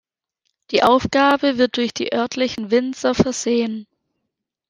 [0.71, 3.85] Die Aufgabe wird durch die örtlichen Winzer versehen.